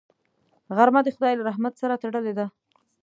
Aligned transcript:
غرمه 0.75 1.01
د 1.03 1.07
خدای 1.15 1.33
له 1.37 1.43
رحمت 1.49 1.73
سره 1.81 1.99
تړلې 2.03 2.33
ده 2.39 2.45